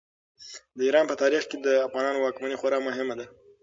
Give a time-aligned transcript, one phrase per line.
[0.77, 3.25] د ایران په تاریخ کې د افغانانو واکمني خورا مهمه ده.